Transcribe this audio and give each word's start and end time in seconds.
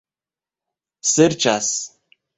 serĉas 1.11 1.71